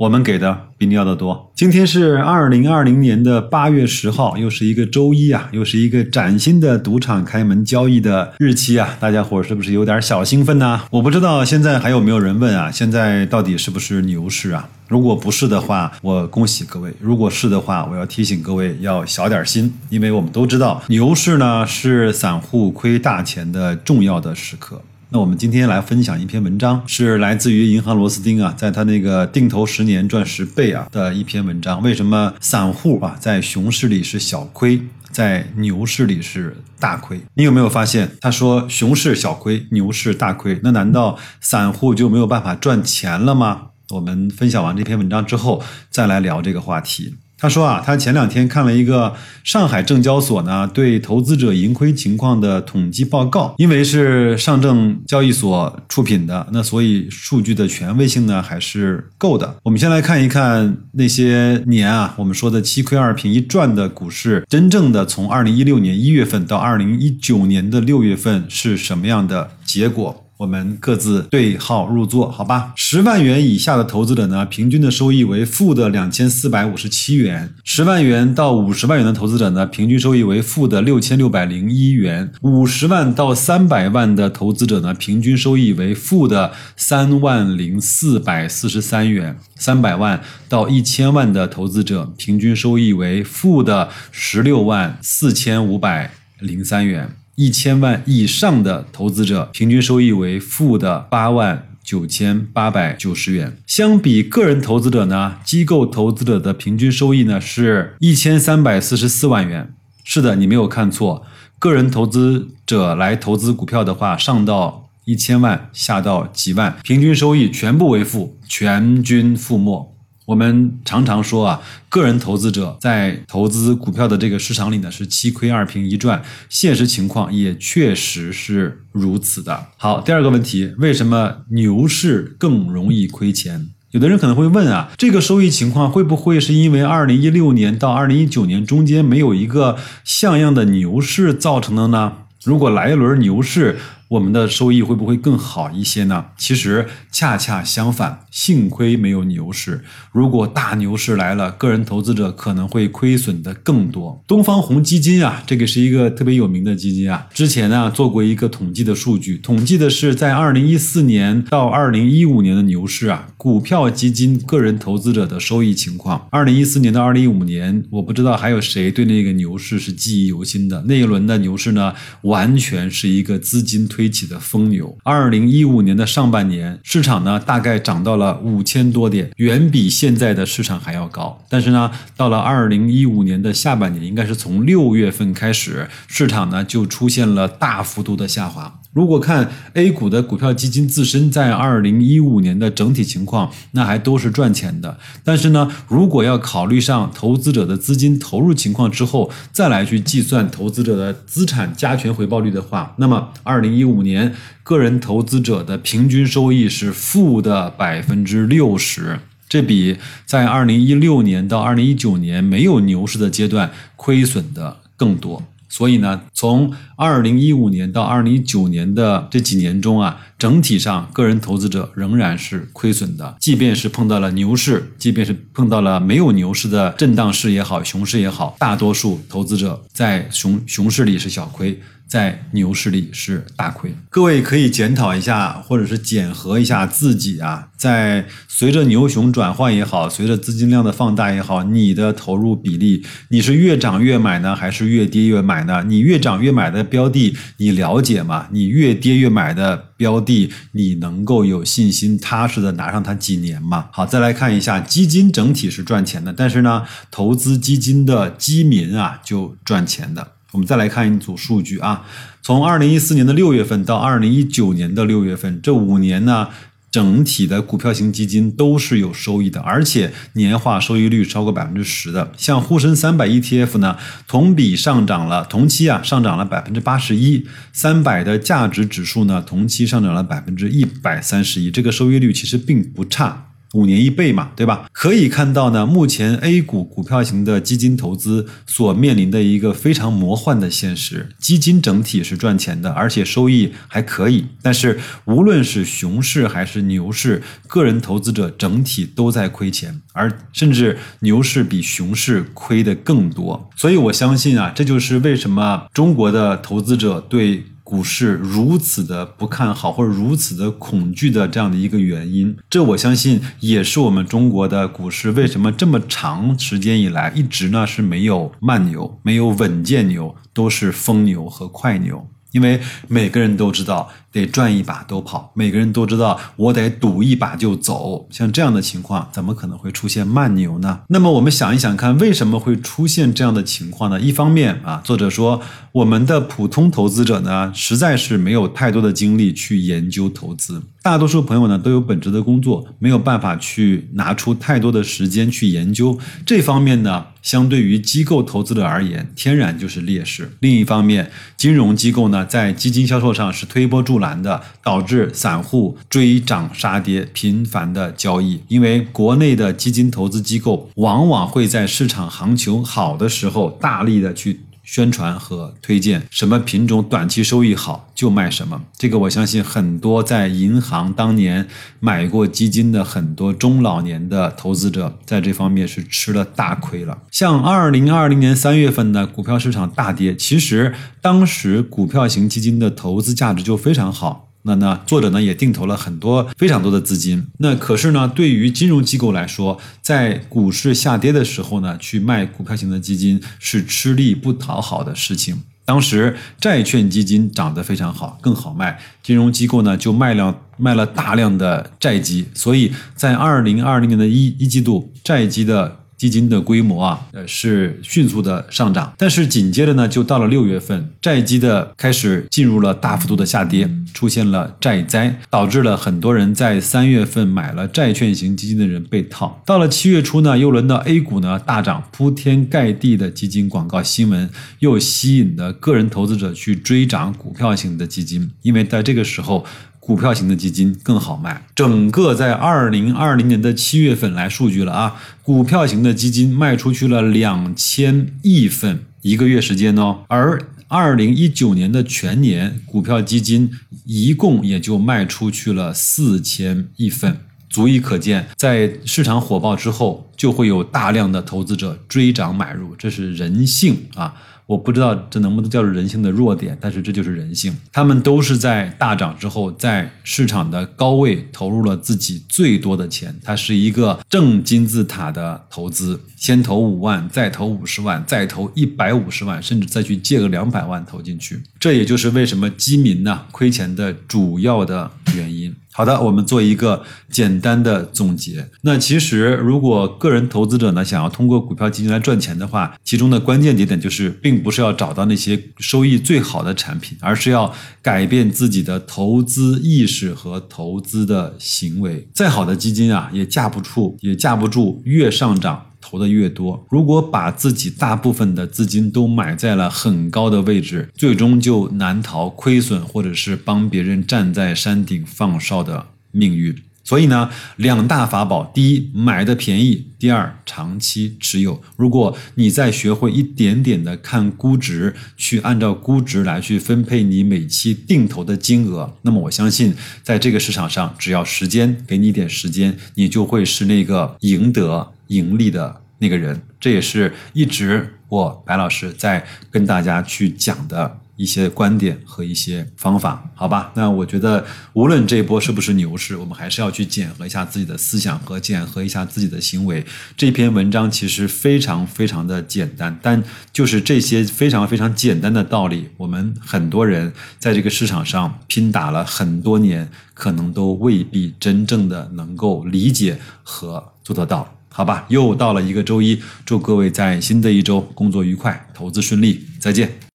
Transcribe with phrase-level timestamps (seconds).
[0.00, 1.52] 我们给的比你要的多。
[1.54, 8.96] 今天是二零二零年的八月十号，又是一个周一啊，又是一个崭新的赌场开门交易的日期啊！
[8.98, 10.80] 大家伙是不是有点小兴奋呢？
[10.90, 12.70] 我不知道现在还有没有人问啊？
[12.70, 14.66] 现在到底是不是牛市啊？
[14.88, 24.80] 如果不是的话，我恭喜各位；如果是的话，我要提醒各位要小点心，因为我们都知道牛市呢是散户亏大钱的重要的时刻。
[25.12, 31.82] 那我们今天来分享一篇文章，是来自于银行螺丝钉啊，在他那个定投十年赚十倍啊的一篇文章。
[31.82, 37.20] 为什么散户啊在熊市里是小亏，在牛市里是大亏？
[37.34, 40.60] 你有没有发现，他说熊市小亏，牛市大亏？
[40.62, 43.62] 那难道散户就没有办法赚钱了吗？
[43.88, 47.16] 我们分享完这篇文章之后，再来聊这个话题。
[47.40, 59.56] 他说啊，他前两天看了一个上海证交所呢对投资者盈亏情况的统计报告，因为是上证交易所出品的，那所以数据的权威性呢还是够的。
[59.62, 70.26] 我们先来看一看那些年啊，我们说的七亏二平一赚的股市，真正的从二零一六年一月份到二零一九年的六月份是什么样的结果？
[70.40, 72.72] 我们各自对号入座，好吧？
[72.74, 97.14] 十万元以下的投资者呢，平均的收益为负的两千四百五十七元；十万元到五十万元的投资者呢，平均收益为负的六千六百零一元；五十万到三百万的投资者呢，平均收益为负的三万零四百四十三元；三百万到一千万的投资者，平均收益为负的十六万四千五百零三元。
[97.40, 103.56] 一千万以上的投资者平均收益为负的八万九千八百九十元。
[103.66, 109.72] 相比个人投资者呢，机构投资者的平均收益呢是一千三百四十四万元。
[110.04, 111.24] 是的，你没有看错，
[111.58, 119.96] 个人投资者来投资股票的话，上到一千万，下到几万，平均收益全部为负，全军覆没。
[120.26, 129.66] 我们常常说啊，个人投资者在投资股票的这个市场里呢，是七亏二平一赚，现实情况也确实是如此的。
[129.76, 133.70] 好，第二个问题，为什么牛市更容易亏钱？
[133.90, 142.12] 有的人可能会问啊，这个收益情况会不会是因为二零一六年到二零一九年中间没有一个像样的牛市造成的呢？
[142.44, 143.78] 如果来一轮牛市，
[144.10, 146.26] 我们的收益会不会更好一些呢？
[146.36, 149.84] 其实恰恰相反，幸亏没有牛市。
[150.10, 154.20] 如果大牛市来了，个人投资者可能会亏损的更多。
[154.26, 157.28] 东方红基金啊，这个是一个特别有名的基金啊。
[157.32, 166.26] 之前呢做过一个统计的数据，统计的是在二零一四年到二零一五年的牛市啊，股票基金个人投资者的收益情况。
[166.32, 170.82] 二零一四年到二零一五年，我不知道还有谁对那个牛市是记忆犹新的。
[170.88, 173.99] 那一轮的牛市呢，完全是一个资金推。
[174.00, 174.96] 吹起的疯牛。
[175.04, 181.38] 二零一五年的上半年，市场呢大概涨到了五千多点，远比现在的市场还要高。
[181.50, 188.80] 但是呢，到了二零一五年的下半年，应该是从六月份开始，市场呢就出现了大幅度的下滑。
[188.92, 194.98] 如果看 A 股的股票基金自身在二零一五年的整体情况，那还都是赚钱的。
[195.22, 209.18] 但是呢，如果要考虑上投资者的资金投入情况之后，再来去计算投资者的资产加权回报率的话，那么二零一五年个人投资者的平均收益是负的百分之六十，
[209.48, 215.42] 这比在二零一六年到二零一九年没有牛市的阶段亏损的更多。
[215.72, 223.36] 所以呢，从二零一五年到二零一九年的这几年中啊，整体上个人投资者仍然是亏损的。
[223.38, 231.80] 即便是碰到了牛市，即便是碰到了没有牛市的震荡市也好，熊市也好，大多数投资者在熊熊市里是小亏。
[232.10, 245.84] 在牛市里是大亏，各位可以检讨一下，或者是检核一下自己啊，在随着牛熊转换也好，随着资金量的放大也好，你的投入比例，你是越涨越买呢，还是越跌越买呢？
[245.86, 248.48] 你越涨越买的标的，你了解吗？
[248.50, 253.86] 你越跌越买的标的，你能够有信心踏实的拿上它几年吗？
[253.92, 256.82] 好，再来看一下，基金整体是赚钱的，但是呢，
[257.12, 260.32] 投资基金的基民啊就赚钱的。
[260.52, 262.04] 我们再来看一组数据啊，
[262.42, 266.48] 从二零一四年的六月份到二零一九年的六月份，这五年呢，
[266.90, 272.32] 整体的股票型基金都是有收益的，而且年化收益率超过百分之十的。
[272.36, 277.46] 像沪深三百 ETF 呢，同比上涨了，同期啊上涨了百分之八十一。
[277.72, 283.49] 三百的价值指数呢，同期上涨了百分之一百三十一，这个收益率其实并不差。
[283.74, 284.88] 五年一倍嘛，对吧？
[284.92, 294.46] 可以看到呢，目前 A 股股票型的基金投资所面临的一个非常魔幻的现实：基金整体是赚钱的，而且收益还可以。
[294.60, 303.70] 但是无论是熊市还是牛市，个人投资者整体都在亏钱，而甚至牛市比熊市亏的更多。
[303.76, 307.64] 所以我相信啊，这就是为什么中国的投资者对。
[307.90, 322.28] 股市如此的不看好，或者如此的恐惧的这样的一个原因，这我相信也是我们中国的股市为什么这么长时间以来一直呢是没有慢牛、没有稳健牛，都是疯牛和快牛。
[322.52, 328.26] 因为每个人都知道得赚一把都跑，每个人都知道我得赌一把就走。
[328.30, 331.00] 像这样的情况，怎么可能会出现慢牛呢？
[331.08, 334.20] 那么我们想一想看，为什么会出现这样的情况呢？
[334.20, 335.60] 一方面啊，作者说
[335.92, 340.82] 我们的普通投资者呢，实在是没有太多的精力去研究投资。
[341.02, 347.24] 大多数朋友呢都有本职的工作，没有办法去拿出太多的时间去研究这方面呢。
[347.42, 350.52] 相对于机构投资者而言，天然就是劣势。
[350.60, 358.60] 另一方面，金融机构呢在基金销售上是推波助澜的，导致散户追涨杀跌频繁的交易。
[358.68, 364.60] 因为国内的基金投资机构往往会在市场行情好的时候大力的去。
[364.90, 371.68] 宣传和推荐什么品种短期收益好就卖什么，这个我相信很多在银行当年
[372.00, 377.16] 买过基金的很多中老年的投资者在这方面是吃了大亏了。
[377.30, 384.49] 像二零二零年三月份呢股票市场大跌，其实当时股票型基金的投资价值就非常好。
[384.62, 387.46] 那那，作者呢也定投了很多非常多的资金。
[387.58, 395.62] 那可是呢，对于金融机构来说，在股市下跌的时候呢，去卖股票型的基金是吃力不讨好的事情。
[395.84, 405.99] 当时债券基金涨得非常好，更好卖，金融机构呢就卖了卖了大量的债基，所以在二零二零年的一一季度，债基的。
[406.20, 419.62] 基金的规模啊，呃是迅速的上涨，但是紧接着呢，就到了六月份，债基的开始进入了大幅度的下跌，出现了债灾，导致了很多人在三月份买了债券型基金的人被套。
[419.64, 424.50] 到了七月初呢，又轮到 A 股呢大涨，铺天盖地的基金广告新闻
[424.80, 429.64] 又吸引了个人投资者去追涨股票型的基金，因为在这个时候。
[430.00, 431.64] 股票型的基金更好卖。
[431.76, 443.70] 整个在二零二零年的七月份来数据了啊，股票型的基金卖出去了两千亿份一个月时间哦，而二零一九年的全年股票基金
[444.06, 447.36] 一共也就卖出去了四千亿份，
[447.68, 454.34] 足以可见，在市场火爆之后，就会有大量的投资者追涨买入，这是人性啊。
[454.70, 457.76] 我不知道这能不能叫做人性的弱点，但是这就是人性。
[457.92, 463.34] 他们都是在大涨之后，在市场的高位投入了自己最多的钱。
[463.42, 471.60] 它是一个正金字塔的投资，先投五万，再投五十万，再投一百五十万，甚至再去借个两百万投进去。
[471.80, 475.74] 这也就是为什么基民呢亏钱的主要的原因。
[475.92, 478.64] 好的，我们做一个简单的总结。
[478.82, 492.28] 那其实，如果个人投资者呢想要通过股票基金来赚钱的话，其中的关键节点就是，并不是要找到那些收益最好的产品，而是要改变自己的投资意识和投资的行为。
[492.32, 495.86] 再好的基金啊，也架不住，也架不住越上涨。
[496.02, 506.74] 投的越多，如果把自己大部分的资金都买在了很高的位置，最终就难逃亏损或者是帮别人站在山顶放哨的命运。
[507.10, 511.82] 所以呢，两大法宝：第一，买的便宜；第二，长期持有。
[511.96, 525.12] 如果你再学会一点点的看估值，去按照估值来去分配你每期定投的金额，那么我相信，在这个市场上，只要时间给你一点时间，你就会是那个赢得。
[525.26, 533.90] 盈利的那个人，这也是一直我白老师在跟大家去讲的一些观点和一些方法，好吧？
[533.94, 540.04] 那我觉得，无论这一波是不是牛市，我们还是要去检核一下自己的思想和检核一下自己的行为。
[540.36, 543.42] 这篇文章其实非常非常的简单，但
[543.72, 554.76] 就是这些非常非常简单的道理，我们很多人在这个市场上拼打了很多年，可能都未必真正的能够理解和做得到。
[554.90, 560.20] 好吧，又到了一个周一，祝各位在新的一周工作愉快，投资顺利，再见。